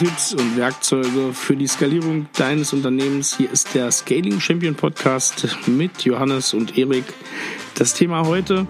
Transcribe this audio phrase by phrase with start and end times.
[0.00, 3.36] Tipps und Werkzeuge für die Skalierung deines Unternehmens.
[3.36, 7.04] Hier ist der Scaling Champion Podcast mit Johannes und Erik.
[7.74, 8.66] Das Thema heute,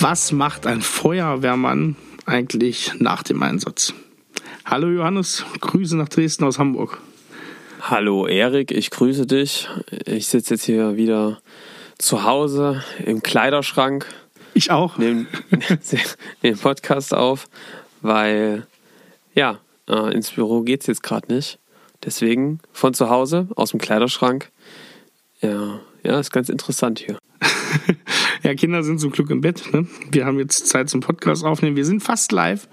[0.00, 1.94] was macht ein Feuerwehrmann
[2.24, 3.94] eigentlich nach dem Einsatz?
[4.64, 7.00] Hallo Johannes, Grüße nach Dresden aus Hamburg.
[7.82, 9.68] Hallo Erik, ich grüße dich.
[10.04, 11.38] Ich sitze jetzt hier wieder
[11.96, 14.04] zu Hause im Kleiderschrank.
[14.52, 14.98] Ich auch.
[14.98, 15.26] Nehme
[16.42, 17.48] den Podcast auf,
[18.02, 18.66] weil
[19.32, 21.58] ja, äh, ins Büro geht es jetzt gerade nicht.
[22.04, 24.50] Deswegen von zu Hause, aus dem Kleiderschrank.
[25.40, 27.18] Ja, ja, ist ganz interessant hier.
[28.42, 29.64] ja, Kinder sind zum Glück im Bett.
[29.72, 29.86] Ne?
[30.10, 31.76] Wir haben jetzt Zeit zum Podcast aufnehmen.
[31.76, 32.68] Wir sind fast live.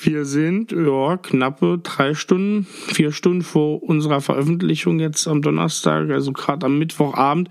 [0.00, 6.32] Wir sind ja knappe drei Stunden, vier Stunden vor unserer Veröffentlichung jetzt am Donnerstag, also
[6.32, 7.50] gerade am Mittwochabend.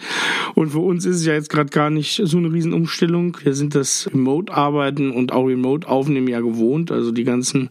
[0.55, 3.37] Und für uns ist es ja jetzt gerade gar nicht so eine Riesenumstellung.
[3.43, 6.91] Wir sind das Remote-Arbeiten und auch Remote-Aufnehmen ja gewohnt.
[6.91, 7.69] Also die ganzen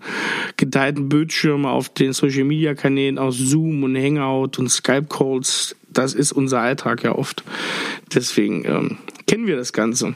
[0.56, 7.02] geteilten Bildschirme auf den Social-Media-Kanälen aus Zoom und Hangout und Skype-Calls das ist unser Alltag
[7.02, 7.44] ja oft.
[8.14, 10.14] Deswegen ähm, kennen wir das Ganze.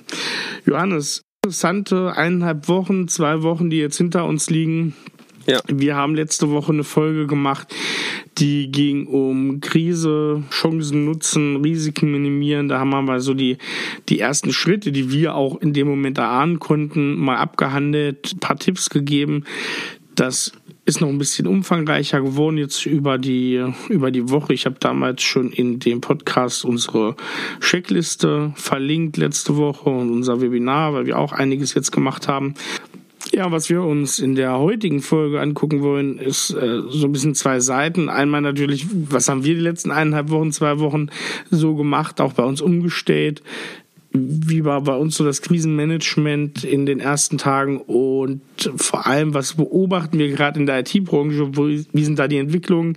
[0.64, 4.94] Johannes, interessante eineinhalb Wochen, zwei Wochen, die jetzt hinter uns liegen.
[5.46, 5.60] Ja.
[5.68, 7.72] Wir haben letzte Woche eine Folge gemacht,
[8.36, 12.68] die ging um Krise, Chancen nutzen, Risiken minimieren.
[12.68, 13.58] Da haben wir mal so die,
[14.08, 18.58] die ersten Schritte, die wir auch in dem Moment erahnen konnten, mal abgehandelt, ein paar
[18.58, 19.44] Tipps gegeben.
[20.16, 20.50] Das
[20.86, 24.54] ist noch ein bisschen umfangreicher geworden jetzt über die, über die Woche.
[24.54, 27.16] Ich habe damals schon in dem Podcast unsere
[27.60, 32.54] Checkliste verlinkt letzte Woche und unser Webinar, weil wir auch einiges jetzt gemacht haben.
[33.32, 37.34] Ja, was wir uns in der heutigen Folge angucken wollen, ist äh, so ein bisschen
[37.34, 38.08] zwei Seiten.
[38.08, 41.08] Einmal natürlich, was haben wir die letzten eineinhalb Wochen, zwei Wochen
[41.50, 43.42] so gemacht, auch bei uns umgestellt
[44.18, 48.40] wie war bei uns so das Krisenmanagement in den ersten Tagen und
[48.76, 52.96] vor allem, was beobachten wir gerade in der IT-Branche, wie sind da die Entwicklungen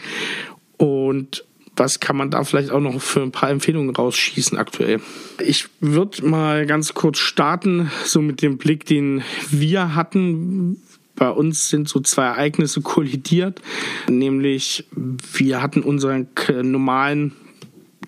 [0.77, 4.99] und was kann man da vielleicht auch noch für ein paar Empfehlungen rausschießen aktuell?
[5.41, 10.81] Ich würde mal ganz kurz starten, so mit dem Blick, den wir hatten.
[11.15, 13.61] Bei uns sind so zwei Ereignisse kollidiert,
[14.09, 16.27] nämlich wir hatten unseren
[16.63, 17.33] normalen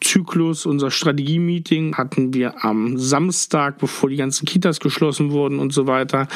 [0.02, 5.88] Zyklus, unser Strategie-Meeting hatten wir am Samstag, bevor die ganzen Kitas geschlossen wurden und so
[5.88, 6.28] weiter,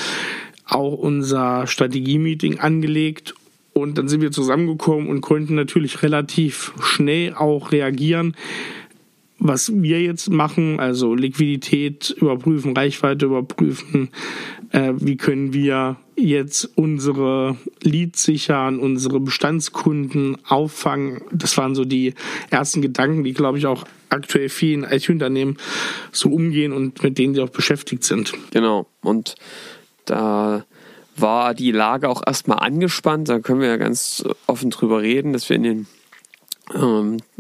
[0.65, 3.35] auch unser Strategie-Meeting angelegt.
[3.73, 8.35] Und dann sind wir zusammengekommen und konnten natürlich relativ schnell auch reagieren.
[9.47, 14.09] Was wir jetzt machen, also Liquidität überprüfen, Reichweite überprüfen,
[14.71, 21.21] äh, wie können wir jetzt unsere Leads sichern, unsere Bestandskunden auffangen.
[21.31, 22.15] Das waren so die
[22.49, 25.57] ersten Gedanken, die, glaube ich, auch aktuell vielen IT-Unternehmen
[26.11, 28.33] so umgehen und mit denen sie auch beschäftigt sind.
[28.49, 28.87] Genau.
[29.01, 29.35] Und
[30.05, 30.65] da
[31.17, 33.29] war die Lage auch erstmal angespannt.
[33.29, 35.87] Da können wir ja ganz offen drüber reden, dass wir in den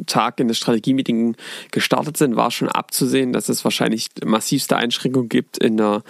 [0.05, 1.35] Tag in das Strategie-Meeting
[1.71, 6.03] gestartet sind, war schon abzusehen, dass es wahrscheinlich massivste Einschränkungen gibt in der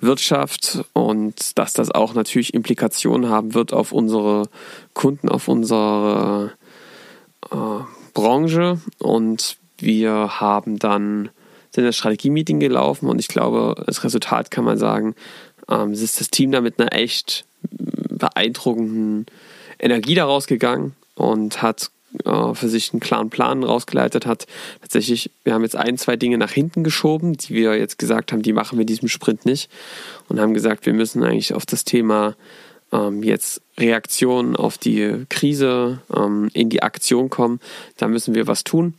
[0.00, 4.48] Wirtschaft und dass das auch natürlich Implikationen haben wird auf unsere
[4.94, 6.52] Kunden, auf unsere
[7.50, 7.56] äh,
[8.12, 8.80] Branche.
[8.98, 11.30] Und wir haben dann
[11.70, 15.14] sind das Strategie-Meeting gelaufen und ich glaube, als Resultat kann man sagen,
[15.70, 19.26] ähm, ist das Team da mit einer echt beeindruckenden
[19.78, 21.90] Energie daraus gegangen und hat
[22.24, 24.46] äh, für sich einen klaren Plan rausgeleitet hat.
[24.80, 28.42] Tatsächlich, wir haben jetzt ein, zwei Dinge nach hinten geschoben, die wir jetzt gesagt haben,
[28.42, 29.70] die machen wir diesem Sprint nicht.
[30.28, 32.36] Und haben gesagt, wir müssen eigentlich auf das Thema
[32.92, 37.60] ähm, jetzt Reaktion auf die Krise ähm, in die Aktion kommen.
[37.96, 38.94] Da müssen wir was tun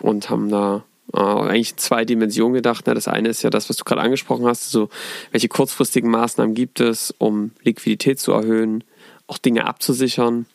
[0.00, 2.86] und haben da äh, eigentlich zwei Dimensionen gedacht.
[2.86, 4.88] Das eine ist ja das, was du gerade angesprochen hast, so
[5.30, 8.82] welche kurzfristigen Maßnahmen gibt es, um Liquidität zu erhöhen,
[9.26, 10.46] auch Dinge abzusichern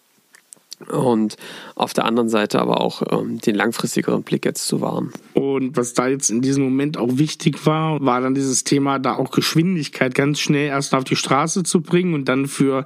[0.90, 1.38] und
[1.76, 5.12] auf der anderen Seite aber auch ähm, den langfristigeren Blick jetzt zu wahren.
[5.34, 9.16] Und was da jetzt in diesem Moment auch wichtig war, war dann dieses Thema, da
[9.16, 12.86] auch Geschwindigkeit ganz schnell erst auf die Straße zu bringen und dann für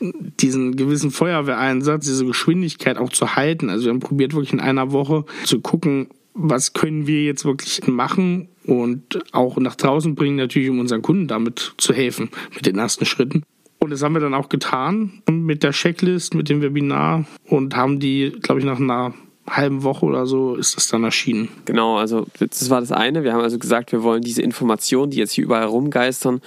[0.00, 3.70] diesen gewissen Feuerwehreinsatz diese Geschwindigkeit auch zu halten.
[3.70, 7.86] Also wir haben probiert wirklich in einer Woche zu gucken, was können wir jetzt wirklich
[7.86, 12.78] machen und auch nach draußen bringen, natürlich um unseren Kunden damit zu helfen mit den
[12.78, 13.44] ersten Schritten.
[13.84, 18.00] Und das haben wir dann auch getan mit der Checklist, mit dem Webinar und haben
[18.00, 19.12] die, glaube ich, nach einer
[19.46, 21.48] halben Woche oder so ist das dann erschienen.
[21.66, 23.24] Genau, also das war das eine.
[23.24, 26.40] Wir haben also gesagt, wir wollen diese Informationen, die jetzt hier überall rumgeistern,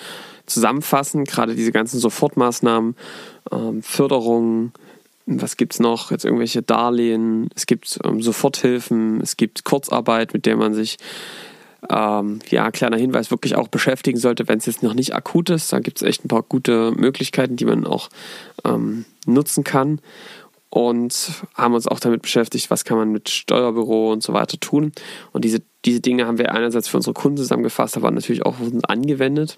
[0.48, 2.96] zusammenfassen, gerade diese ganzen Sofortmaßnahmen,
[3.52, 4.72] ähm, Förderungen,
[5.28, 6.10] was gibt es noch?
[6.10, 10.98] Jetzt irgendwelche Darlehen, es gibt ähm, Soforthilfen, es gibt Kurzarbeit, mit der man sich
[11.90, 15.72] ähm, ja, kleiner Hinweis, wirklich auch beschäftigen sollte, wenn es jetzt noch nicht akut ist.
[15.72, 18.10] Da gibt es echt ein paar gute Möglichkeiten, die man auch
[18.66, 20.00] ähm, nutzen kann.
[20.70, 24.92] Und haben uns auch damit beschäftigt, was kann man mit Steuerbüro und so weiter tun.
[25.32, 29.58] Und diese, diese Dinge haben wir einerseits für unsere Kunden zusammengefasst, aber natürlich auch angewendet.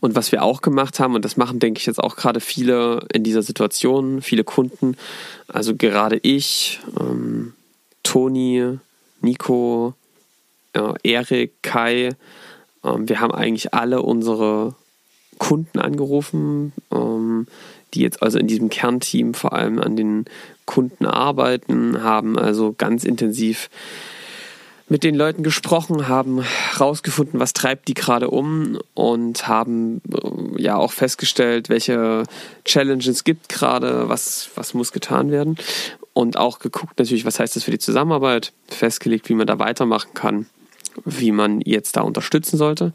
[0.00, 3.06] Und was wir auch gemacht haben, und das machen, denke ich, jetzt auch gerade viele
[3.12, 4.96] in dieser Situation, viele Kunden,
[5.48, 7.54] also gerade ich, ähm,
[8.02, 8.78] Toni,
[9.20, 9.94] Nico,
[10.76, 12.10] äh, Erik, Kai,
[12.84, 14.74] ähm, wir haben eigentlich alle unsere
[15.38, 17.46] Kunden angerufen, ähm,
[17.94, 20.24] die jetzt also in diesem Kernteam vor allem an den
[20.64, 23.70] Kunden arbeiten, haben also ganz intensiv
[24.88, 26.44] mit den Leuten gesprochen, haben
[26.78, 32.22] rausgefunden, was treibt die gerade um und haben äh, ja auch festgestellt, welche
[32.64, 35.56] Challenges gibt gerade, was, was muss getan werden.
[36.12, 40.14] Und auch geguckt natürlich, was heißt das für die Zusammenarbeit, festgelegt, wie man da weitermachen
[40.14, 40.46] kann,
[41.04, 42.92] wie man jetzt da unterstützen sollte.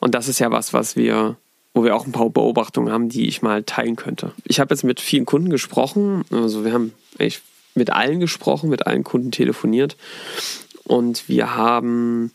[0.00, 1.36] Und das ist ja was, was wir,
[1.72, 4.32] wo wir auch ein paar Beobachtungen haben, die ich mal teilen könnte.
[4.44, 7.42] Ich habe jetzt mit vielen Kunden gesprochen, also wir haben eigentlich
[7.74, 9.96] mit allen gesprochen, mit allen Kunden telefoniert
[10.84, 12.30] und wir haben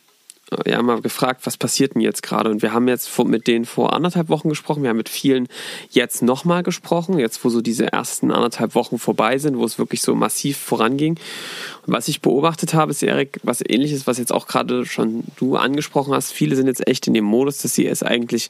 [0.65, 2.49] ja mal gefragt, was passiert denn jetzt gerade?
[2.49, 4.83] Und wir haben jetzt mit denen vor anderthalb Wochen gesprochen.
[4.83, 5.47] Wir haben mit vielen
[5.91, 10.01] jetzt nochmal gesprochen, jetzt wo so diese ersten anderthalb Wochen vorbei sind, wo es wirklich
[10.01, 11.19] so massiv voranging.
[11.85, 15.55] Und was ich beobachtet habe, ist, Erik, was ähnliches, was jetzt auch gerade schon du
[15.55, 16.31] angesprochen hast.
[16.31, 18.49] Viele sind jetzt echt in dem Modus, dass sie es eigentlich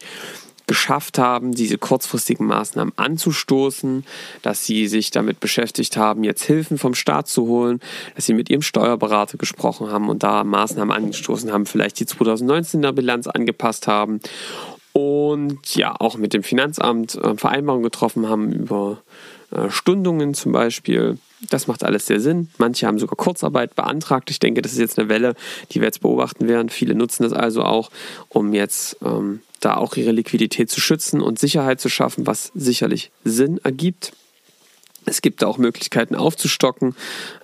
[0.69, 4.05] geschafft haben, diese kurzfristigen Maßnahmen anzustoßen,
[4.43, 7.79] dass sie sich damit beschäftigt haben, jetzt Hilfen vom Staat zu holen,
[8.15, 12.91] dass sie mit ihrem Steuerberater gesprochen haben und da Maßnahmen angestoßen haben, vielleicht die 2019er
[12.91, 14.19] Bilanz angepasst haben
[14.93, 19.01] und ja, auch mit dem Finanzamt äh, Vereinbarungen getroffen haben über
[19.49, 21.17] äh, Stundungen zum Beispiel.
[21.49, 22.49] Das macht alles sehr Sinn.
[22.59, 24.29] Manche haben sogar Kurzarbeit beantragt.
[24.29, 25.33] Ich denke, das ist jetzt eine Welle,
[25.71, 26.69] die wir jetzt beobachten werden.
[26.69, 27.89] Viele nutzen das also auch,
[28.27, 33.11] um jetzt ähm, da auch ihre Liquidität zu schützen und Sicherheit zu schaffen, was sicherlich
[33.23, 34.13] Sinn ergibt.
[35.05, 36.95] Es gibt da auch Möglichkeiten aufzustocken,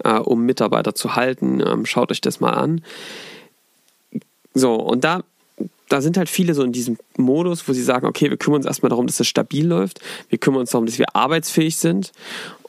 [0.04, 1.62] äh, um Mitarbeiter zu halten.
[1.66, 2.84] Ähm, schaut euch das mal an.
[4.54, 5.24] So, und da,
[5.90, 8.66] da sind halt viele so in diesem Modus, wo sie sagen, okay, wir kümmern uns
[8.66, 10.00] erstmal darum, dass es stabil läuft.
[10.30, 12.12] Wir kümmern uns darum, dass wir arbeitsfähig sind.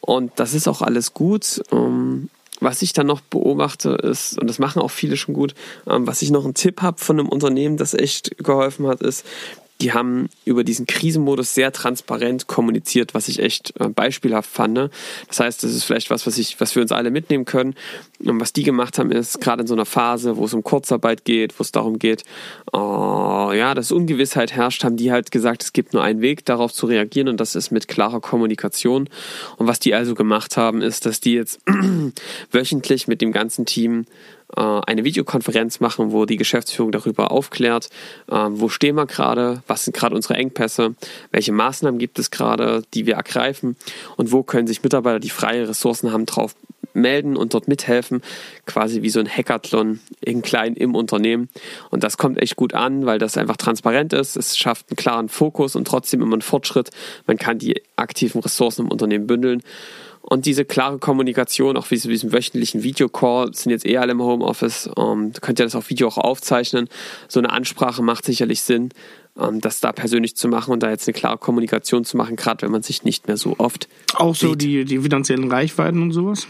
[0.01, 1.63] Und das ist auch alles gut.
[1.73, 5.55] Ähm, was ich dann noch beobachte ist, und das machen auch viele schon gut,
[5.87, 9.25] ähm, was ich noch einen Tipp habe von einem Unternehmen, das echt geholfen hat, ist,
[9.81, 14.75] die haben über diesen Krisenmodus sehr transparent kommuniziert, was ich echt äh, beispielhaft fand.
[14.75, 14.91] Ne?
[15.29, 17.75] Das heißt, das ist vielleicht was, was, ich, was wir uns alle mitnehmen können.
[18.25, 21.25] Und was die gemacht haben, ist gerade in so einer Phase, wo es um Kurzarbeit
[21.25, 22.25] geht, wo es darum geht,
[22.73, 26.73] oh, ja, dass Ungewissheit herrscht, haben die halt gesagt, es gibt nur einen Weg, darauf
[26.73, 29.09] zu reagieren und das ist mit klarer Kommunikation.
[29.59, 31.61] Und was die also gemacht haben, ist, dass die jetzt
[32.51, 34.07] wöchentlich mit dem ganzen Team
[34.55, 37.89] eine Videokonferenz machen, wo die Geschäftsführung darüber aufklärt,
[38.29, 40.95] äh, wo stehen wir gerade, was sind gerade unsere Engpässe,
[41.33, 43.77] welche Maßnahmen gibt es gerade, die wir ergreifen
[44.17, 46.55] und wo können sich Mitarbeiter, die freie Ressourcen haben, drauf
[46.97, 48.23] melden und dort mithelfen,
[48.65, 51.49] quasi wie so ein Hackathon in klein im Unternehmen.
[51.91, 54.37] Und das kommt echt gut an, weil das einfach transparent ist.
[54.37, 56.91] Es schafft einen klaren Fokus und trotzdem immer einen Fortschritt.
[57.27, 59.63] Man kann die aktiven Ressourcen im Unternehmen bündeln.
[60.29, 64.21] Und diese klare Kommunikation, auch wie zu diesem wöchentlichen Videocall, sind jetzt eh alle im
[64.21, 64.91] Homeoffice.
[64.97, 66.89] Ähm, könnt ihr das auf Video auch aufzeichnen.
[67.29, 68.91] So eine Ansprache macht sicherlich Sinn,
[69.39, 72.63] ähm, das da persönlich zu machen und da jetzt eine klare Kommunikation zu machen, gerade
[72.63, 73.89] wenn man sich nicht mehr so oft.
[74.15, 76.49] Auch so die, die finanziellen Reichweiten und sowas?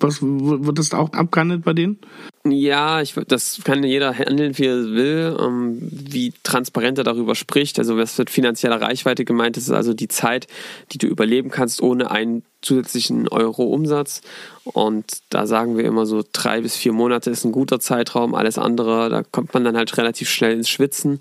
[0.00, 1.98] Was, wird das auch abgehandelt bei denen?
[2.44, 7.80] Ja, ich, das kann jeder handeln, wie er will, ähm, wie transparent er darüber spricht.
[7.80, 10.46] Also was mit finanzieller Reichweite gemeint ist, ist also die Zeit,
[10.92, 14.20] die du überleben kannst ohne einen zusätzlichen Euro Umsatz.
[14.64, 18.34] Und da sagen wir immer so, drei bis vier Monate ist ein guter Zeitraum.
[18.34, 21.20] Alles andere, da kommt man dann halt relativ schnell ins Schwitzen.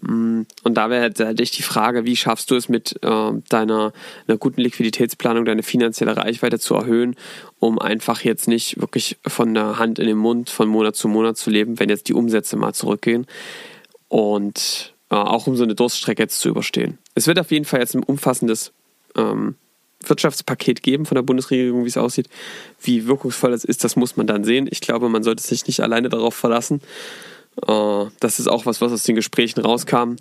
[0.00, 3.92] Mm, und da wäre halt echt die Frage, wie schaffst du es mit äh, deiner
[4.26, 7.14] einer guten Liquiditätsplanung, deine finanzielle Reichweite zu erhöhen,
[7.58, 11.36] um einfach jetzt nicht wirklich von der Hand in den Mund von Monat zu Monat
[11.36, 13.26] zu leben, wenn jetzt die Umsätze mal zurückgehen.
[14.08, 16.98] Und äh, auch um so eine Durststrecke jetzt zu überstehen.
[17.14, 18.72] Es wird auf jeden Fall jetzt ein umfassendes
[19.16, 19.56] ähm,
[20.04, 22.28] Wirtschaftspaket geben von der Bundesregierung, wie es aussieht.
[22.80, 24.68] Wie wirkungsvoll das ist, das muss man dann sehen.
[24.70, 26.80] Ich glaube, man sollte sich nicht alleine darauf verlassen.
[27.66, 30.16] Äh, das ist auch was, was aus den Gesprächen rauskam.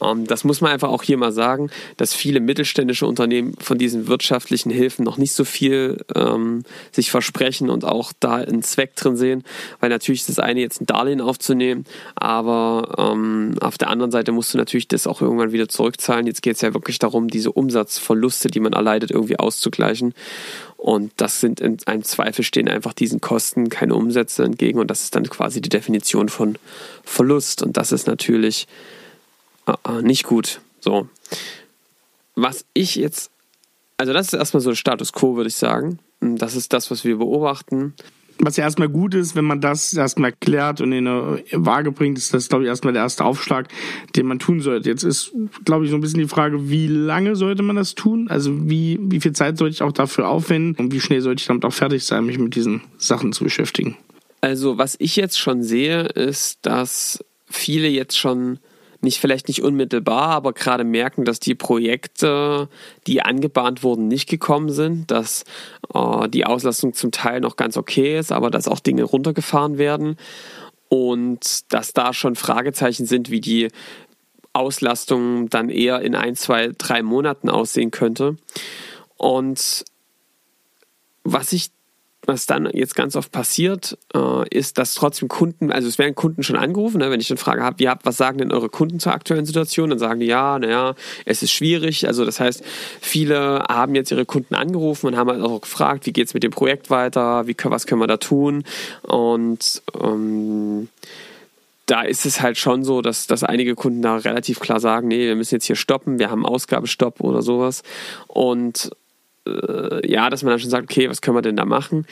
[0.00, 4.06] Ähm, das muss man einfach auch hier mal sagen, dass viele mittelständische Unternehmen von diesen
[4.08, 9.16] wirtschaftlichen Hilfen noch nicht so viel ähm, sich versprechen und auch da einen Zweck drin
[9.16, 9.44] sehen,
[9.80, 14.32] weil natürlich ist das eine jetzt ein Darlehen aufzunehmen, aber ähm, auf der anderen Seite
[14.32, 16.26] musst du natürlich das auch irgendwann wieder zurückzahlen.
[16.26, 20.14] Jetzt geht es ja wirklich darum, diese Umsatzverluste, die man erleidet, irgendwie auszugleichen.
[20.78, 25.02] Und das sind in einem Zweifel stehen einfach diesen Kosten keine Umsätze entgegen und das
[25.02, 26.56] ist dann quasi die Definition von
[27.04, 28.68] Verlust und das ist natürlich
[29.66, 30.60] äh, nicht gut.
[30.80, 31.08] So.
[32.36, 33.30] Was ich jetzt,
[33.96, 35.98] also das ist erstmal so Status quo, würde ich sagen.
[36.20, 37.94] Das ist das, was wir beobachten
[38.40, 42.18] was ja erstmal gut ist, wenn man das erstmal klärt und in eine Waage bringt,
[42.18, 43.68] ist das, glaube ich, erstmal der erste Aufschlag,
[44.16, 44.88] den man tun sollte.
[44.88, 45.32] Jetzt ist,
[45.64, 48.28] glaube ich, so ein bisschen die Frage, wie lange sollte man das tun?
[48.28, 51.46] Also wie, wie viel Zeit sollte ich auch dafür aufwenden und wie schnell sollte ich
[51.46, 53.96] damit auch fertig sein, mich mit diesen Sachen zu beschäftigen?
[54.40, 58.58] Also was ich jetzt schon sehe, ist, dass viele jetzt schon
[59.00, 62.68] nicht vielleicht nicht unmittelbar, aber gerade merken, dass die Projekte,
[63.06, 65.44] die angebahnt wurden, nicht gekommen sind, dass
[65.94, 70.16] äh, die Auslastung zum Teil noch ganz okay ist, aber dass auch Dinge runtergefahren werden
[70.88, 73.68] und dass da schon Fragezeichen sind, wie die
[74.52, 78.36] Auslastung dann eher in ein, zwei, drei Monaten aussehen könnte.
[79.16, 79.84] Und
[81.24, 81.70] was ich
[82.28, 86.42] was dann jetzt ganz oft passiert, äh, ist, dass trotzdem Kunden, also es werden Kunden
[86.42, 89.00] schon angerufen, ne, wenn ich dann frage, hab, wie habt, was sagen denn eure Kunden
[89.00, 89.88] zur aktuellen Situation?
[89.88, 90.94] Dann sagen die, ja, naja,
[91.24, 92.06] es ist schwierig.
[92.06, 92.62] Also das heißt,
[93.00, 96.42] viele haben jetzt ihre Kunden angerufen und haben halt auch gefragt, wie geht es mit
[96.42, 98.64] dem Projekt weiter, wie, was können wir da tun?
[99.02, 100.88] Und ähm,
[101.86, 105.26] da ist es halt schon so, dass, dass einige Kunden da relativ klar sagen, nee,
[105.26, 107.82] wir müssen jetzt hier stoppen, wir haben Ausgabestopp oder sowas.
[108.26, 108.90] Und
[109.48, 112.06] äh, ja, dass man dann schon sagt, okay, was können wir denn da machen?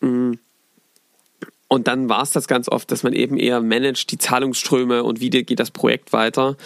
[0.00, 0.32] Mm.
[1.66, 5.20] Und dann war es das ganz oft, dass man eben eher managt die Zahlungsströme und
[5.20, 6.56] wie geht das Projekt weiter.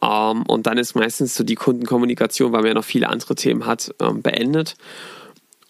[0.00, 3.66] Ähm, und dann ist meistens so die Kundenkommunikation, weil man ja noch viele andere Themen
[3.66, 4.76] hat, ähm, beendet.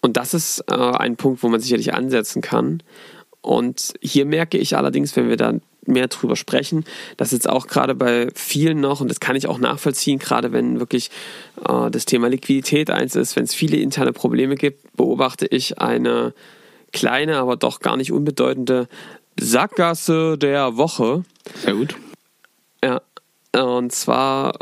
[0.01, 2.81] Und das ist äh, ein Punkt, wo man sicherlich ansetzen kann.
[3.41, 6.85] Und hier merke ich allerdings, wenn wir dann mehr drüber sprechen.
[7.17, 10.79] Das jetzt auch gerade bei vielen noch, und das kann ich auch nachvollziehen, gerade wenn
[10.79, 11.11] wirklich
[11.67, 16.33] äh, das Thema Liquidität eins ist, wenn es viele interne Probleme gibt, beobachte ich eine
[16.91, 18.87] kleine, aber doch gar nicht unbedeutende
[19.39, 21.23] Sackgasse der Woche.
[21.63, 21.95] Sehr gut.
[22.83, 23.01] Ja,
[23.53, 24.57] und zwar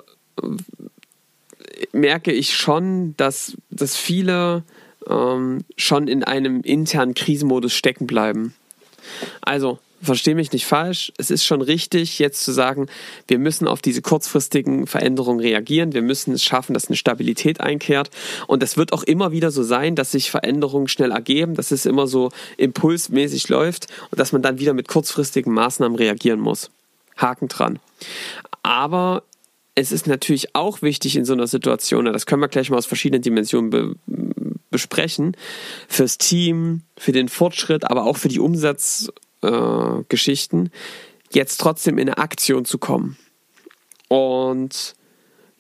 [1.92, 4.64] merke ich schon, dass, dass viele
[5.08, 8.54] ähm, schon in einem internen Krisenmodus stecken bleiben.
[9.42, 12.88] Also, verstehe mich nicht falsch, es ist schon richtig, jetzt zu sagen,
[13.28, 18.10] wir müssen auf diese kurzfristigen Veränderungen reagieren, wir müssen es schaffen, dass eine Stabilität einkehrt.
[18.48, 21.86] Und es wird auch immer wieder so sein, dass sich Veränderungen schnell ergeben, dass es
[21.86, 26.72] immer so impulsmäßig läuft und dass man dann wieder mit kurzfristigen Maßnahmen reagieren muss.
[27.18, 27.80] Haken dran.
[28.64, 29.24] Aber
[29.76, 32.86] es ist natürlich auch wichtig in so einer Situation, das können wir gleich mal aus
[32.86, 33.96] verschiedenen Dimensionen be
[34.72, 35.38] besprechen,
[35.88, 39.10] fürs Team, für den Fortschritt, aber auch für die Umsatz-
[39.46, 40.72] äh, Geschichten,
[41.32, 43.18] jetzt trotzdem in eine Aktion zu kommen.
[44.08, 44.96] Und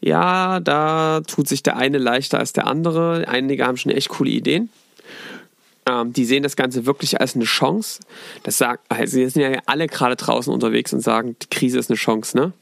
[0.01, 3.27] ja, da tut sich der eine leichter als der andere.
[3.27, 4.69] Einige haben schon echt coole Ideen.
[5.87, 8.01] Ähm, die sehen das Ganze wirklich als eine Chance.
[8.43, 11.89] Das sagt, also wir sind ja alle gerade draußen unterwegs und sagen, die Krise ist
[11.89, 12.53] eine Chance, ne?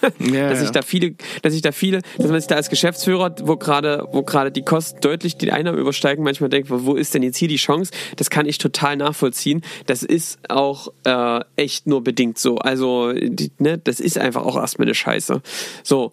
[0.18, 3.34] ja, dass ich da viele, dass ich da viele, dass man sich da als Geschäftsführer,
[3.42, 7.22] wo gerade, wo gerade die Kosten deutlich die Einnahmen übersteigen, manchmal denkt, wo ist denn
[7.22, 7.92] jetzt hier die Chance?
[8.16, 9.62] Das kann ich total nachvollziehen.
[9.86, 12.56] Das ist auch äh, echt nur bedingt so.
[12.56, 15.42] Also, die, ne, das ist einfach auch erstmal eine Scheiße.
[15.82, 16.12] So.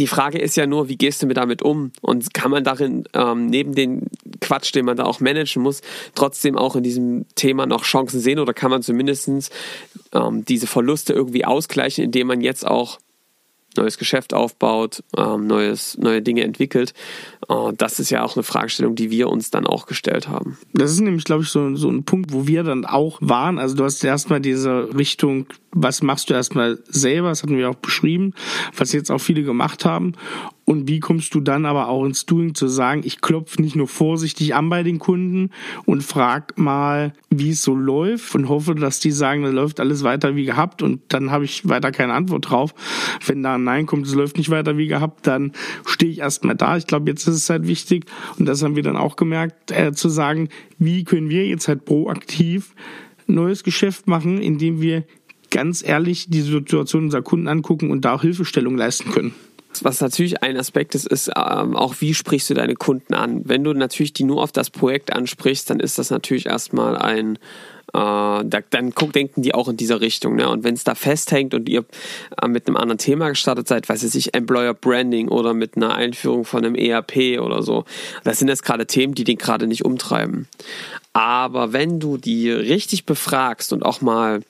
[0.00, 1.92] Die Frage ist ja nur, wie gehst du mit damit um?
[2.00, 4.06] Und kann man darin ähm, neben den
[4.40, 5.82] Quatsch, den man da auch managen muss,
[6.14, 9.52] trotzdem auch in diesem Thema noch Chancen sehen oder kann man zumindest
[10.12, 12.98] ähm, diese Verluste irgendwie ausgleichen, indem man jetzt auch
[13.76, 16.94] neues Geschäft aufbaut, ähm, neues, neue Dinge entwickelt.
[17.48, 20.58] Äh, das ist ja auch eine Fragestellung, die wir uns dann auch gestellt haben.
[20.72, 23.58] Das ist nämlich, glaube ich, so, so ein Punkt, wo wir dann auch waren.
[23.58, 27.76] Also du hast erstmal diese Richtung, was machst du erstmal selber, das hatten wir auch
[27.76, 28.34] beschrieben,
[28.76, 30.14] was jetzt auch viele gemacht haben.
[30.64, 33.88] Und wie kommst du dann aber auch ins Doing zu sagen, ich klopfe nicht nur
[33.88, 35.50] vorsichtig an bei den Kunden
[35.84, 40.04] und frag mal, wie es so läuft und hoffe, dass die sagen, da läuft alles
[40.04, 42.72] weiter wie gehabt und dann habe ich weiter keine Antwort drauf.
[43.26, 45.52] Wenn da ein Nein kommt, es läuft nicht weiter wie gehabt, dann
[45.86, 46.76] stehe ich erstmal da.
[46.76, 48.04] Ich glaube, jetzt ist es halt wichtig
[48.38, 51.84] und das haben wir dann auch gemerkt, äh, zu sagen, wie können wir jetzt halt
[51.84, 52.74] proaktiv
[53.34, 55.04] neues Geschäft machen, indem wir
[55.50, 59.34] ganz ehrlich die Situation unserer Kunden angucken und da auch Hilfestellung leisten können.
[59.82, 63.42] Was natürlich ein Aspekt ist, ist ähm, auch, wie sprichst du deine Kunden an?
[63.44, 67.36] Wenn du natürlich die nur auf das Projekt ansprichst, dann ist das natürlich erstmal ein,
[67.36, 67.38] äh,
[67.94, 70.34] da, dann guck, denken die auch in dieser Richtung.
[70.34, 70.48] Ne?
[70.48, 71.84] Und wenn es da festhängt und ihr
[72.42, 75.94] äh, mit einem anderen Thema gestartet seid, weiß ich nicht, Employer Branding oder mit einer
[75.94, 77.84] Einführung von einem ERP oder so,
[78.24, 80.48] das sind jetzt gerade Themen, die den gerade nicht umtreiben.
[81.12, 84.42] Aber wenn du die richtig befragst und auch mal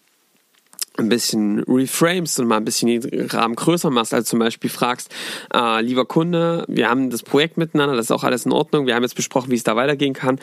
[1.01, 5.11] ein bisschen reframest und mal ein bisschen den Rahmen größer machst, also zum Beispiel fragst,
[5.53, 8.95] äh, lieber Kunde, wir haben das Projekt miteinander, das ist auch alles in Ordnung, wir
[8.95, 10.39] haben jetzt besprochen, wie es da weitergehen kann,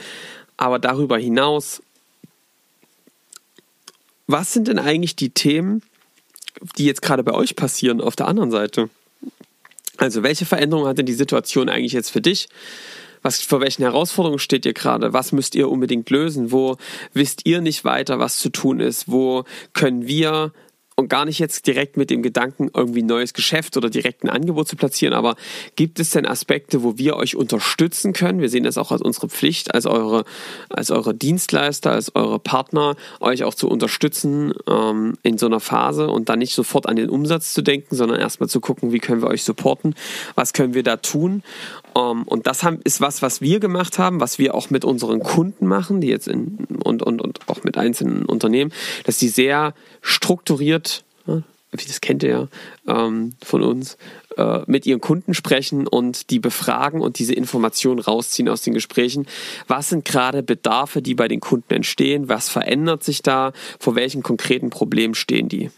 [0.57, 1.81] aber darüber hinaus,
[4.27, 5.81] was sind denn eigentlich die Themen,
[6.77, 8.89] die jetzt gerade bei euch passieren auf der anderen Seite?
[9.97, 12.49] Also welche Veränderungen hat denn die Situation eigentlich jetzt für dich?
[13.27, 15.11] Was, vor welchen Herausforderungen steht ihr gerade?
[15.11, 16.53] Was müsst ihr unbedingt lösen?
[16.53, 16.77] Wo
[17.11, 19.11] wisst ihr nicht weiter, was zu tun ist?
[19.11, 19.43] Wo
[19.73, 20.53] können wir
[20.99, 24.29] und gar nicht jetzt direkt mit dem Gedanken, irgendwie ein neues Geschäft oder direkt ein
[24.29, 25.35] Angebot zu platzieren, aber
[25.75, 28.41] gibt es denn Aspekte, wo wir euch unterstützen können?
[28.41, 30.25] Wir sehen das auch als unsere Pflicht, als eure,
[30.69, 36.07] als eure Dienstleister, als eure Partner, euch auch zu unterstützen ähm, in so einer Phase
[36.07, 39.21] und dann nicht sofort an den Umsatz zu denken, sondern erstmal zu gucken, wie können
[39.21, 39.93] wir euch supporten,
[40.33, 41.43] was können wir da tun.
[41.97, 45.19] Ähm, und das haben, ist was, was wir gemacht haben, was wir auch mit unseren
[45.19, 48.71] Kunden machen, die jetzt in, und, und, und auch mit einzelnen Unternehmen,
[49.05, 51.03] dass die sehr strukturiert,
[51.71, 52.47] das kennt ihr ja
[52.87, 53.97] ähm, von uns,
[54.37, 59.27] äh, mit ihren Kunden sprechen und die befragen und diese Informationen rausziehen aus den Gesprächen.
[59.67, 62.29] Was sind gerade Bedarfe, die bei den Kunden entstehen?
[62.29, 63.51] Was verändert sich da?
[63.79, 65.69] Vor welchen konkreten Problemen stehen die?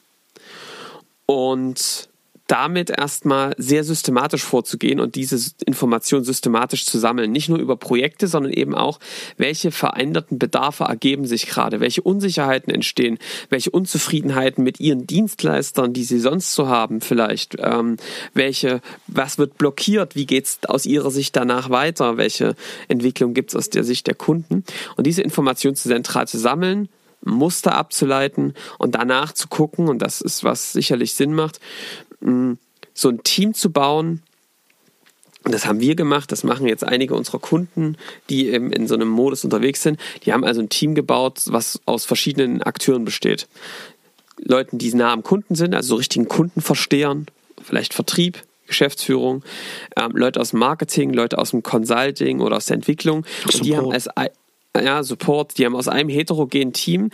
[1.25, 2.09] Und
[2.50, 7.32] damit erstmal sehr systematisch vorzugehen und diese Information systematisch zu sammeln.
[7.32, 9.00] Nicht nur über Projekte, sondern eben auch,
[9.38, 13.20] welche veränderten Bedarfe ergeben sich gerade, welche Unsicherheiten entstehen,
[13.51, 17.98] welche Unzufriedenheiten mit ihren Dienstleistern, die sie sonst so haben, vielleicht, ähm,
[18.34, 22.56] welche, was wird blockiert, wie geht es aus ihrer Sicht danach weiter, welche
[22.88, 24.63] Entwicklung gibt es aus der Sicht der Kunden.
[24.98, 26.89] Und diese Information zentral zu sammeln,
[27.22, 31.60] Muster abzuleiten und danach zu gucken, und das ist, was sicherlich Sinn macht,
[32.93, 34.21] so ein Team zu bauen.
[35.45, 37.95] Und das haben wir gemacht, das machen jetzt einige unserer Kunden,
[38.29, 39.99] die eben in so einem Modus unterwegs sind.
[40.23, 43.47] Die haben also ein Team gebaut, was aus verschiedenen Akteuren besteht.
[44.38, 47.27] Leuten, die nah am Kunden sind, also so richtigen Kundenverstehern,
[47.61, 49.43] vielleicht Vertrieb, Geschäftsführung,
[49.97, 53.25] ähm, Leute aus dem Marketing, Leute aus dem Consulting oder aus der Entwicklung.
[53.45, 54.07] Und die haben als
[54.83, 57.09] ja, Support, die haben aus einem heterogenen Team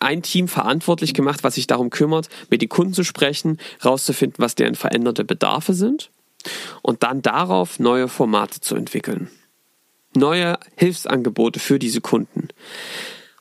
[0.00, 4.54] ein Team verantwortlich gemacht, was sich darum kümmert, mit den Kunden zu sprechen, rauszufinden, was
[4.54, 6.10] deren veränderte Bedarfe sind
[6.82, 9.30] und dann darauf neue Formate zu entwickeln.
[10.14, 12.48] Neue Hilfsangebote für diese Kunden.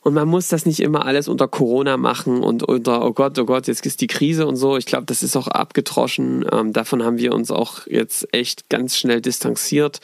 [0.06, 3.46] Und man muss das nicht immer alles unter Corona machen und unter, oh Gott, oh
[3.46, 4.78] Gott, jetzt ist die Krise und so.
[4.78, 6.46] Ich glaube, das ist auch abgetroschen.
[6.52, 10.02] Ähm, davon haben wir uns auch jetzt echt ganz schnell distanziert.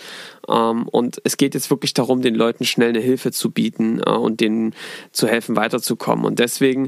[0.49, 4.09] Ähm, und es geht jetzt wirklich darum, den Leuten schnell eine Hilfe zu bieten äh,
[4.09, 4.73] und denen
[5.11, 6.25] zu helfen, weiterzukommen.
[6.25, 6.87] Und deswegen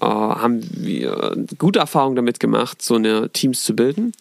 [0.00, 4.14] äh, haben wir gute Erfahrungen damit gemacht, so eine Teams zu bilden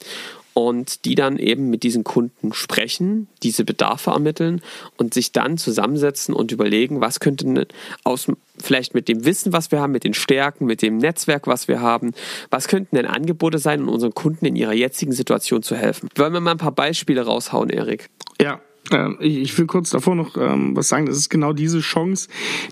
[0.54, 4.62] und die dann eben mit diesen Kunden sprechen, diese Bedarfe ermitteln
[4.98, 7.68] und sich dann zusammensetzen und überlegen, was könnte
[8.04, 8.28] aus
[8.62, 11.82] vielleicht mit dem Wissen, was wir haben, mit den Stärken, mit dem Netzwerk, was wir
[11.82, 12.14] haben,
[12.50, 16.10] was könnten denn Angebote sein, um unseren Kunden in ihrer jetzigen Situation zu helfen.
[16.16, 18.10] Wollen wir mal ein paar Beispiele raushauen, Erik?
[18.40, 18.62] Ja,
[18.92, 21.06] ähm, ich will kurz davor noch ähm, was sagen.
[21.06, 22.30] Das ist genau diese Chance,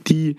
[0.08, 0.38] die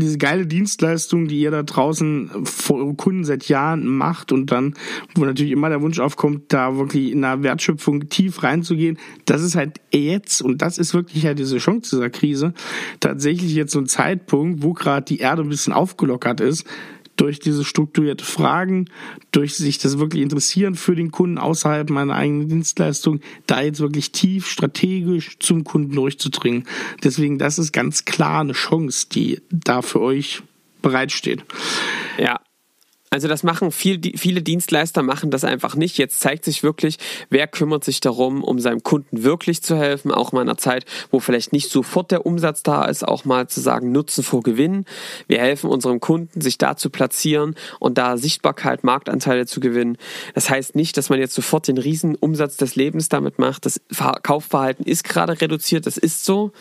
[0.00, 4.74] diese geile Dienstleistung, die ihr da draußen vor euren Kunden seit Jahren macht und dann,
[5.14, 9.56] wo natürlich immer der Wunsch aufkommt, da wirklich in der Wertschöpfung tief reinzugehen, das ist
[9.56, 12.54] halt jetzt, und das ist wirklich ja diese Chance dieser Krise,
[13.00, 16.66] tatsächlich jetzt so ein Zeitpunkt, wo gerade die Erde ein bisschen aufgelockert ist,
[17.20, 18.86] durch diese strukturierte Fragen,
[19.30, 24.10] durch sich das wirklich interessieren für den Kunden außerhalb meiner eigenen Dienstleistung, da jetzt wirklich
[24.10, 26.64] tief strategisch zum Kunden durchzudringen.
[27.04, 30.42] Deswegen, das ist ganz klar eine Chance, die da für euch
[30.80, 31.44] bereitsteht.
[32.18, 32.40] Ja,
[33.12, 35.98] also das machen viel, viele Dienstleister machen das einfach nicht.
[35.98, 36.96] Jetzt zeigt sich wirklich,
[37.28, 40.84] wer kümmert sich darum, um seinem Kunden wirklich zu helfen, auch mal in einer Zeit,
[41.10, 44.84] wo vielleicht nicht sofort der Umsatz da ist, auch mal zu sagen, Nutzen vor Gewinn.
[45.26, 49.98] Wir helfen unserem Kunden, sich da zu platzieren und da Sichtbarkeit, Marktanteile zu gewinnen.
[50.34, 53.66] Das heißt nicht, dass man jetzt sofort den riesen Umsatz des Lebens damit macht.
[53.66, 53.80] Das
[54.22, 56.52] Kaufverhalten ist gerade reduziert, das ist so.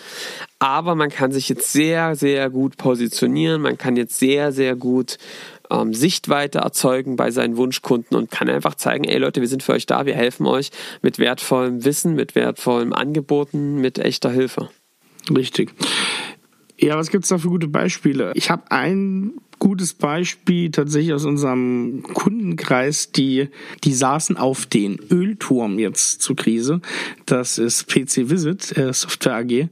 [0.57, 3.61] Aber man kann sich jetzt sehr, sehr gut positionieren.
[3.61, 5.19] Man kann jetzt sehr, sehr gut
[5.69, 9.73] ähm, Sichtweite erzeugen bei seinen Wunschkunden und kann einfach zeigen, ey Leute, wir sind für
[9.73, 14.69] euch da, wir helfen euch mit wertvollem Wissen, mit wertvollen Angeboten, mit echter Hilfe.
[15.35, 15.71] Richtig.
[16.77, 18.31] Ja, was gibt's da für gute Beispiele?
[18.35, 23.49] Ich habe ein gutes Beispiel tatsächlich aus unserem Kundenkreis, die,
[23.83, 26.81] die saßen auf den Ölturm jetzt zur Krise.
[27.25, 29.69] Das ist PC Visit, äh, Software AG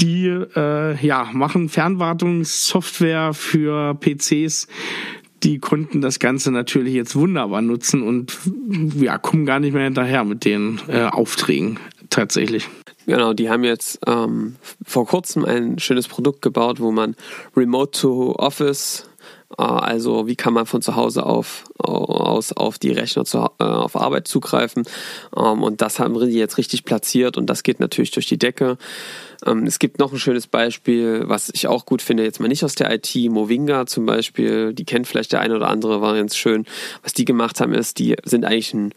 [0.00, 4.68] die äh, ja, machen Fernwartungssoftware für PCs.
[5.42, 8.36] Die konnten das Ganze natürlich jetzt wunderbar nutzen und
[8.96, 11.78] ja, kommen gar nicht mehr hinterher mit den äh, Aufträgen
[12.10, 12.68] tatsächlich.
[13.06, 17.14] Genau, die haben jetzt ähm, vor kurzem ein schönes Produkt gebaut, wo man
[17.56, 19.08] Remote to Office
[19.56, 23.96] also wie kann man von zu Hause auf, aus auf die Rechner zu, äh, auf
[23.96, 24.84] Arbeit zugreifen.
[25.36, 28.76] Ähm, und das haben wir jetzt richtig platziert und das geht natürlich durch die Decke.
[29.44, 32.64] Ähm, es gibt noch ein schönes Beispiel, was ich auch gut finde, jetzt mal nicht
[32.64, 36.36] aus der IT, Movinga zum Beispiel, die kennt vielleicht der eine oder andere, war ganz
[36.36, 36.64] schön.
[37.02, 38.92] Was die gemacht haben, ist, die sind eigentlich ein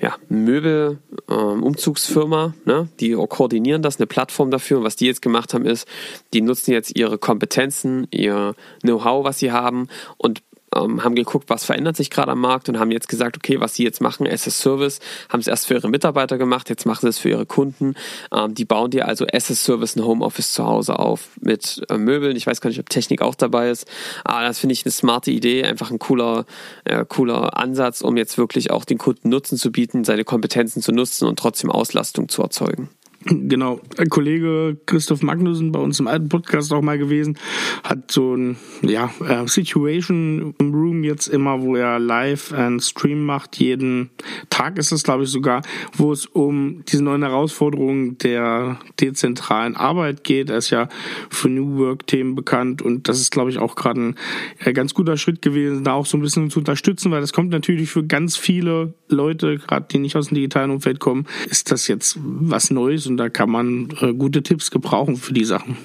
[0.00, 2.88] ja, Möbel-Umzugsfirma, ähm, ne?
[3.00, 4.78] die koordinieren das, eine Plattform dafür.
[4.78, 5.88] Und was die jetzt gemacht haben, ist,
[6.32, 10.42] die nutzen jetzt ihre Kompetenzen, ihr Know-how, was sie haben und
[10.74, 13.74] ähm, haben geguckt, was verändert sich gerade am Markt und haben jetzt gesagt, okay, was
[13.74, 17.08] sie jetzt machen, SS Service, haben es erst für ihre Mitarbeiter gemacht, jetzt machen sie
[17.08, 17.94] es für ihre Kunden.
[18.32, 22.36] Ähm, die bauen dir also SS Service ein Homeoffice zu Hause auf mit äh, Möbeln.
[22.36, 23.86] Ich weiß gar nicht, ob Technik auch dabei ist,
[24.24, 26.46] aber das finde ich eine smarte Idee, einfach ein cooler,
[26.84, 30.92] äh, cooler Ansatz, um jetzt wirklich auch den Kunden Nutzen zu bieten, seine Kompetenzen zu
[30.92, 32.90] nutzen und trotzdem Auslastung zu erzeugen.
[33.48, 37.38] Genau, ein Kollege Christoph Magnussen bei uns im alten Podcast auch mal gewesen,
[37.82, 43.56] hat so ein ja, äh, Situation Room jetzt immer, wo er live einen Stream macht.
[43.56, 44.10] Jeden
[44.50, 45.62] Tag ist es, glaube ich, sogar,
[45.94, 50.50] wo es um diese neuen Herausforderungen der dezentralen Arbeit geht.
[50.50, 50.88] Er ist ja
[51.28, 54.14] für New Work-Themen bekannt und das ist, glaube ich, auch gerade ein
[54.60, 57.50] äh, ganz guter Schritt gewesen, da auch so ein bisschen zu unterstützen, weil das kommt
[57.50, 61.88] natürlich für ganz viele Leute, gerade die nicht aus dem digitalen Umfeld kommen, ist das
[61.88, 65.76] jetzt was Neues und da kann man äh, gute Tipps gebrauchen für die Sachen.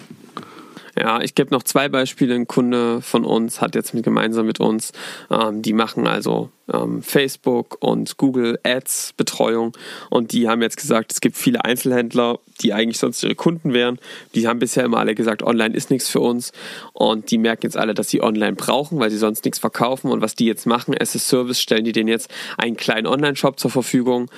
[0.99, 2.35] Ja, ich gebe noch zwei Beispiele.
[2.35, 4.91] Ein Kunde von uns hat jetzt mit, gemeinsam mit uns,
[5.31, 9.75] ähm, die machen also ähm, Facebook und Google Ads Betreuung
[10.11, 13.99] und die haben jetzt gesagt, es gibt viele Einzelhändler, die eigentlich sonst ihre Kunden wären.
[14.35, 16.51] Die haben bisher immer alle gesagt, online ist nichts für uns
[16.93, 20.21] und die merken jetzt alle, dass sie online brauchen, weil sie sonst nichts verkaufen und
[20.21, 23.71] was die jetzt machen, as a Service stellen die denen jetzt einen kleinen Online-Shop zur
[23.71, 24.29] Verfügung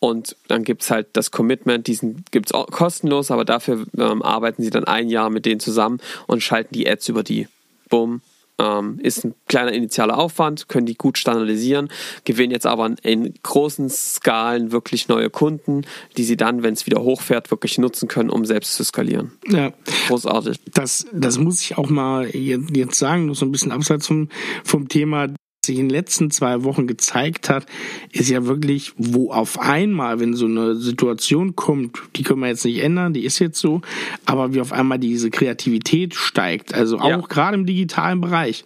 [0.00, 4.62] und dann gibt es halt das Commitment, diesen gibt es kostenlos, aber dafür ähm, arbeiten
[4.62, 7.46] sie dann ein Jahr mit denen zusammen und schalten die Ads über die.
[7.90, 8.22] Bumm.
[8.58, 11.88] Ähm, ist ein kleiner initialer Aufwand, können die gut standardisieren,
[12.24, 15.82] gewinnen jetzt aber in großen Skalen wirklich neue Kunden,
[16.16, 19.32] die sie dann, wenn es wieder hochfährt, wirklich nutzen können, um selbst zu skalieren.
[19.48, 19.72] Ja.
[20.08, 20.58] Großartig.
[20.74, 24.28] Das, das muss ich auch mal jetzt sagen, so ein bisschen abseits vom,
[24.62, 25.28] vom Thema
[25.66, 27.66] sich in den letzten zwei Wochen gezeigt hat,
[28.12, 32.64] ist ja wirklich, wo auf einmal, wenn so eine Situation kommt, die können wir jetzt
[32.64, 33.82] nicht ändern, die ist jetzt so,
[34.24, 37.16] aber wie auf einmal diese Kreativität steigt, also auch ja.
[37.18, 38.64] gerade im digitalen Bereich,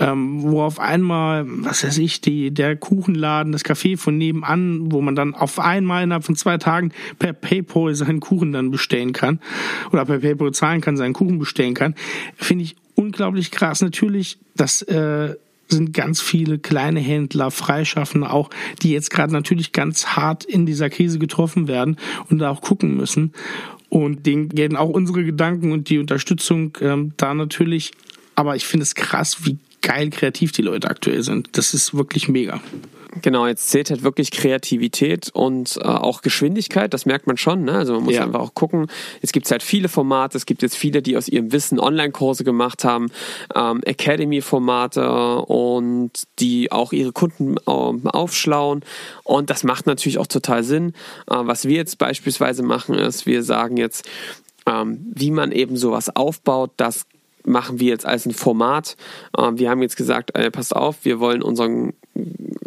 [0.00, 5.00] ähm, wo auf einmal, was weiß ich, die, der Kuchenladen, das Café von nebenan, wo
[5.00, 9.38] man dann auf einmal innerhalb von zwei Tagen per PayPal seinen Kuchen dann bestellen kann
[9.92, 11.94] oder per PayPal zahlen kann, seinen Kuchen bestellen kann,
[12.34, 13.80] finde ich unglaublich krass.
[13.80, 15.36] Natürlich, das äh,
[15.72, 18.50] sind ganz viele kleine Händler, Freischaffende auch,
[18.82, 21.96] die jetzt gerade natürlich ganz hart in dieser Krise getroffen werden
[22.30, 23.32] und da auch gucken müssen.
[23.88, 27.92] Und denen gelten auch unsere Gedanken und die Unterstützung ähm, da natürlich.
[28.34, 31.56] Aber ich finde es krass, wie geil kreativ die Leute aktuell sind.
[31.56, 32.60] Das ist wirklich mega.
[33.20, 37.64] Genau, jetzt zählt halt wirklich Kreativität und äh, auch Geschwindigkeit, das merkt man schon.
[37.64, 37.72] Ne?
[37.72, 38.22] Also man muss ja.
[38.22, 38.86] einfach auch gucken.
[39.20, 42.42] Jetzt gibt es halt viele Formate, es gibt jetzt viele, die aus ihrem Wissen Online-Kurse
[42.42, 43.10] gemacht haben,
[43.54, 48.82] ähm, Academy-Formate und die auch ihre Kunden ähm, aufschlauen.
[49.24, 50.94] Und das macht natürlich auch total Sinn.
[51.30, 54.08] Äh, was wir jetzt beispielsweise machen, ist, wir sagen jetzt,
[54.64, 57.04] ähm, wie man eben sowas aufbaut, das
[57.44, 58.96] machen wir jetzt als ein Format.
[59.38, 61.94] Ähm, wir haben jetzt gesagt, äh, passt auf, wir wollen unseren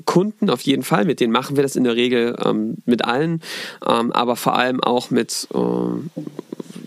[0.05, 3.41] Kunden auf jeden Fall, mit denen machen wir das in der Regel ähm, mit allen,
[3.87, 6.23] ähm, aber vor allem auch mit, äh,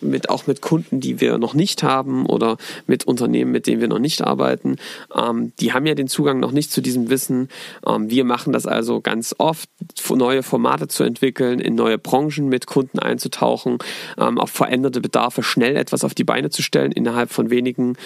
[0.00, 2.56] mit, auch mit Kunden, die wir noch nicht haben oder
[2.86, 4.76] mit Unternehmen, mit denen wir noch nicht arbeiten.
[5.14, 7.48] Ähm, die haben ja den Zugang noch nicht zu diesem Wissen.
[7.86, 9.68] Ähm, wir machen das also ganz oft,
[10.10, 13.78] neue Formate zu entwickeln, in neue Branchen mit Kunden einzutauchen,
[14.18, 17.96] ähm, auf veränderte Bedarfe schnell etwas auf die Beine zu stellen innerhalb von wenigen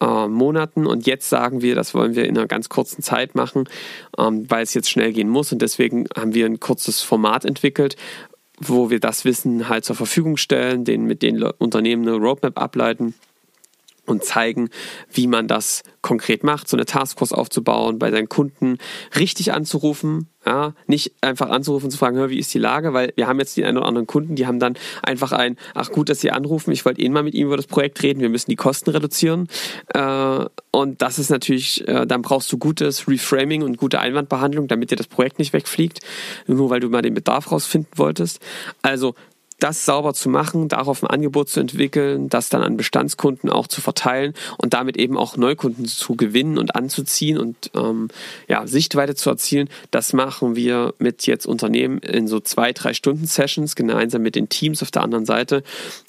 [0.00, 0.86] äh, Monaten.
[0.86, 3.68] Und jetzt sagen wir, das wollen wir in einer ganz kurzen Zeit machen,
[4.18, 5.52] ähm, weil es jetzt schnell gehen muss.
[5.52, 7.96] Und deswegen haben wir ein kurzes Format entwickelt,
[8.68, 13.14] wo wir das Wissen halt zur Verfügung stellen, den mit den Unternehmen eine Roadmap ableiten
[14.06, 14.70] und zeigen,
[15.12, 18.78] wie man das konkret macht, so eine Taskforce aufzubauen, bei seinen Kunden
[19.16, 23.26] richtig anzurufen, ja, nicht einfach anzurufen und zu fragen, wie ist die Lage, weil wir
[23.26, 26.20] haben jetzt die einen oder anderen Kunden, die haben dann einfach ein, ach gut, dass
[26.20, 28.56] sie anrufen, ich wollte eh mal mit ihnen über das Projekt reden, wir müssen die
[28.56, 29.48] Kosten reduzieren.
[29.94, 34.90] Äh, und das ist natürlich, äh, dann brauchst du gutes Reframing und gute Einwandbehandlung, damit
[34.90, 36.00] dir das Projekt nicht wegfliegt,
[36.46, 38.40] nur weil du mal den Bedarf rausfinden wolltest.
[38.82, 39.14] Also
[39.58, 43.80] das sauber zu machen, darauf ein Angebot zu entwickeln, das dann an Bestandskunden auch zu
[43.80, 48.08] verteilen und damit eben auch Neukunden zu gewinnen und anzuziehen und ähm,
[48.48, 53.26] ja, Sichtweite zu erzielen, das machen wir mit jetzt Unternehmen in so zwei, drei Stunden
[53.26, 55.62] Sessions, gemeinsam mit den Teams auf der anderen Seite,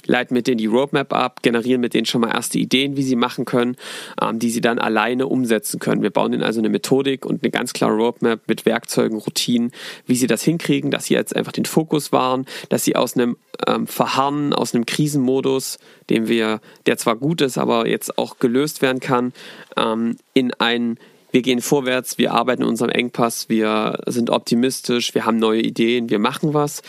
[0.06, 3.16] leiten mit denen die Roadmap ab, generieren mit denen schon mal erste Ideen, wie sie
[3.16, 3.76] machen können,
[4.22, 6.02] ähm, die sie dann alleine umsetzen können.
[6.02, 9.72] Wir bauen ihnen also eine Methodik und eine ganz klare Roadmap mit Werkzeugen, Routinen,
[10.06, 13.33] wie sie das hinkriegen, dass sie jetzt einfach den Fokus wahren, dass sie aus einem
[13.68, 15.78] ähm, Verharren, aus einem Krisenmodus,
[16.10, 19.34] den wir, der zwar gut ist, aber jetzt auch gelöst werden kann,
[19.78, 20.98] ähm, in ein
[21.32, 26.12] wir gehen vorwärts, wir arbeiten in unserem Engpass, wir sind optimistisch, wir haben neue Ideen,
[26.12, 26.84] wir machen was,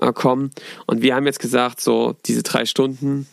[0.00, 0.52] äh, kommen.
[0.86, 3.26] Und wir haben jetzt gesagt, so diese drei Stunden,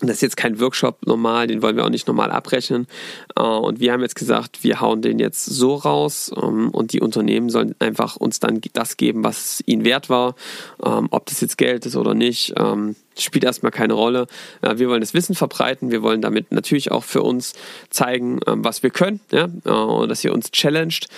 [0.00, 2.86] das ist jetzt kein Workshop normal, den wollen wir auch nicht normal abrechnen.
[3.36, 7.00] Äh, und wir haben jetzt gesagt, wir hauen den jetzt so raus ähm, und die
[7.00, 10.34] Unternehmen sollen einfach uns dann das geben, was ihnen wert war.
[10.84, 14.28] Ähm, ob das jetzt Geld ist oder nicht, ähm, spielt erstmal keine Rolle.
[14.62, 15.90] Äh, wir wollen das Wissen verbreiten.
[15.90, 17.54] Wir wollen damit natürlich auch für uns
[17.90, 21.08] zeigen, was wir können, ja, äh, dass ihr uns challenged.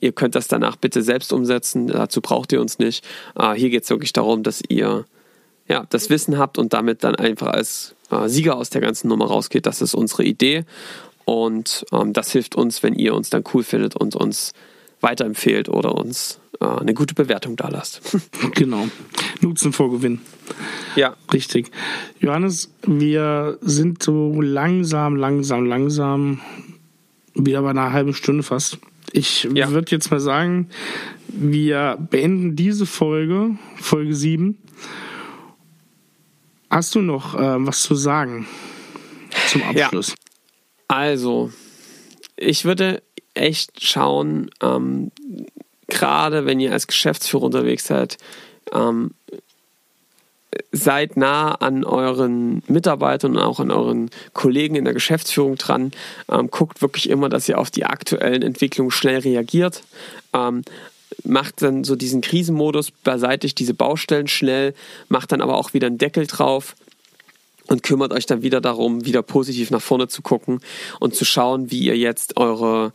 [0.00, 1.86] Ihr könnt das danach bitte selbst umsetzen.
[1.88, 3.04] Dazu braucht ihr uns nicht.
[3.54, 5.04] Hier geht es wirklich darum, dass ihr
[5.68, 9.26] ja, das Wissen habt und damit dann einfach als äh, Sieger aus der ganzen Nummer
[9.26, 9.66] rausgeht.
[9.66, 10.64] Das ist unsere Idee
[11.24, 14.52] und ähm, das hilft uns, wenn ihr uns dann cool findet und uns
[15.00, 18.16] weiterempfehlt oder uns äh, eine gute Bewertung da lasst.
[18.54, 18.88] genau.
[19.40, 20.20] Nutzen vor Gewinn.
[20.96, 21.16] Ja.
[21.32, 21.70] Richtig.
[22.20, 26.40] Johannes, wir sind so langsam, langsam, langsam
[27.34, 28.78] wieder bei einer halben Stunde fast.
[29.12, 29.70] Ich ja.
[29.70, 30.68] würde jetzt mal sagen,
[31.28, 34.58] wir beenden diese Folge, Folge 7.
[36.70, 38.46] Hast du noch äh, was zu sagen
[39.48, 40.08] zum Abschluss?
[40.10, 40.14] Ja.
[40.88, 41.52] Also,
[42.36, 43.02] ich würde
[43.34, 45.10] echt schauen, ähm,
[45.86, 48.18] gerade wenn ihr als Geschäftsführer unterwegs seid,
[48.72, 49.12] ähm,
[50.72, 55.92] seid nah an euren Mitarbeitern und auch an euren Kollegen in der Geschäftsführung dran.
[56.30, 59.82] Ähm, guckt wirklich immer, dass ihr auf die aktuellen Entwicklungen schnell reagiert.
[60.32, 60.62] Ähm,
[61.24, 64.74] macht dann so diesen Krisenmodus beseitigt diese Baustellen schnell,
[65.08, 66.76] macht dann aber auch wieder einen Deckel drauf
[67.66, 70.60] und kümmert euch dann wieder darum, wieder positiv nach vorne zu gucken
[71.00, 72.92] und zu schauen, wie ihr jetzt eure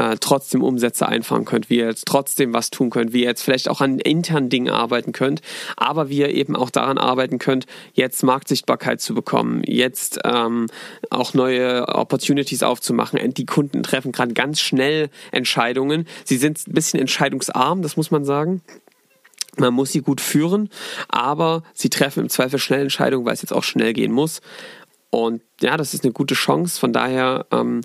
[0.00, 3.42] äh, trotzdem Umsätze einfahren könnt, wie ihr jetzt trotzdem was tun könnt, wie ihr jetzt
[3.42, 5.42] vielleicht auch an internen Dingen arbeiten könnt,
[5.76, 10.68] aber wie ihr eben auch daran arbeiten könnt, jetzt Marktsichtbarkeit zu bekommen, jetzt ähm,
[11.10, 13.18] auch neue Opportunities aufzumachen.
[13.34, 16.06] Die Kunden treffen gerade ganz schnell Entscheidungen.
[16.24, 18.62] Sie sind ein bisschen entscheidungsarm, das muss man sagen.
[19.56, 20.70] Man muss sie gut führen,
[21.08, 24.40] aber sie treffen im Zweifel schnell Entscheidungen, weil es jetzt auch schnell gehen muss.
[25.10, 26.78] Und ja, das ist eine gute Chance.
[26.78, 27.80] Von daher, ähm,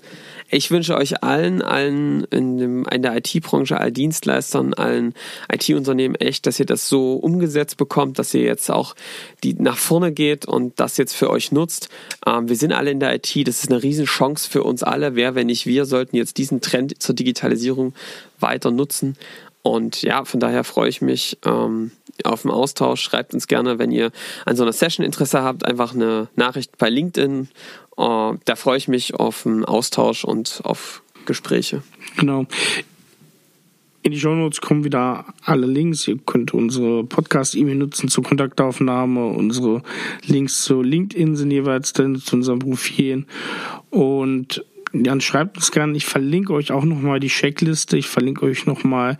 [0.48, 5.12] ich wünsche euch allen, allen in, dem, in der IT-Branche, allen Dienstleistern, allen
[5.52, 8.94] IT-Unternehmen echt, dass ihr das so umgesetzt bekommt, dass ihr jetzt auch
[9.42, 11.88] die nach vorne geht und das jetzt für euch nutzt.
[12.24, 15.16] Ähm, wir sind alle in der IT, das ist eine Riesenchance für uns alle.
[15.16, 17.92] Wer, wenn nicht wir, sollten jetzt diesen Trend zur Digitalisierung
[18.38, 19.16] weiter nutzen.
[19.62, 21.90] Und ja, von daher freue ich mich ähm,
[22.24, 23.02] auf den Austausch.
[23.02, 24.10] Schreibt uns gerne, wenn ihr
[24.44, 27.48] an so einer Session Interesse habt, einfach eine Nachricht bei LinkedIn.
[27.96, 31.82] Äh, da freue ich mich auf einen Austausch und auf Gespräche.
[32.16, 32.46] Genau.
[34.02, 36.06] In die Show Notes kommen wieder alle Links.
[36.06, 39.26] Ihr könnt unsere Podcast-E-Mail nutzen zur Kontaktaufnahme.
[39.26, 39.82] Unsere
[40.24, 43.26] Links zu LinkedIn sind jeweils dann zu unseren Profilen.
[43.90, 45.96] Und dann schreibt uns gerne.
[45.96, 47.96] Ich verlinke euch auch nochmal die Checkliste.
[47.96, 49.18] Ich verlinke euch nochmal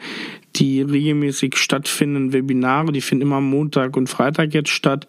[0.59, 2.93] die regelmäßig stattfindenden Webinare.
[2.93, 5.07] Die finden immer Montag und Freitag jetzt statt.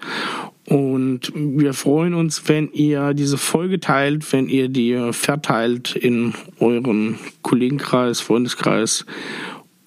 [0.65, 7.17] Und wir freuen uns, wenn ihr diese Folge teilt, wenn ihr die verteilt in euren
[7.41, 9.05] Kollegenkreis, Freundeskreis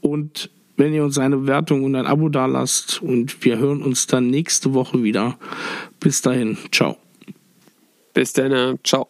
[0.01, 3.03] und wenn ihr uns eine Bewertung und ein Abo dalasst.
[3.03, 5.39] Und wir hören uns dann nächste Woche wieder.
[6.01, 6.97] Bis dahin, ciao.
[8.15, 9.09] Bis dann, ciao.